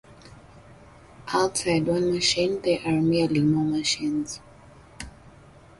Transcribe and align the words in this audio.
Outside 1.31 1.85
one 1.85 2.11
machine 2.11 2.59
there 2.63 2.79
are 2.87 2.99
merely 2.99 3.41
more 3.41 3.63
machines. 3.63 4.39